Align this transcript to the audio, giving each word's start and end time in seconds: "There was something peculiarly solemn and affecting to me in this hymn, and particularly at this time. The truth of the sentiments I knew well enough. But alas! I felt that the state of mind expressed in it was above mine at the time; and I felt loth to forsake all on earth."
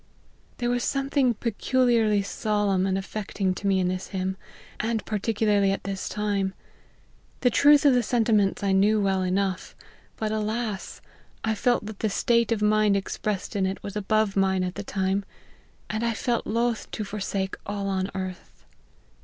"There 0.57 0.71
was 0.71 0.83
something 0.83 1.35
peculiarly 1.35 2.23
solemn 2.23 2.87
and 2.87 2.97
affecting 2.97 3.53
to 3.53 3.67
me 3.67 3.79
in 3.79 3.87
this 3.87 4.07
hymn, 4.07 4.35
and 4.79 5.05
particularly 5.05 5.71
at 5.71 5.83
this 5.83 6.09
time. 6.09 6.55
The 7.41 7.51
truth 7.51 7.85
of 7.85 7.93
the 7.93 8.01
sentiments 8.01 8.63
I 8.63 8.71
knew 8.71 8.99
well 8.99 9.21
enough. 9.21 9.75
But 10.17 10.31
alas! 10.31 11.01
I 11.43 11.53
felt 11.53 11.85
that 11.85 11.99
the 11.99 12.09
state 12.09 12.51
of 12.51 12.63
mind 12.63 12.97
expressed 12.97 13.55
in 13.55 13.67
it 13.67 13.83
was 13.83 13.95
above 13.95 14.35
mine 14.35 14.63
at 14.63 14.73
the 14.73 14.81
time; 14.83 15.23
and 15.87 16.03
I 16.03 16.15
felt 16.15 16.47
loth 16.47 16.89
to 16.93 17.03
forsake 17.03 17.53
all 17.67 17.87
on 17.87 18.09
earth." 18.15 18.65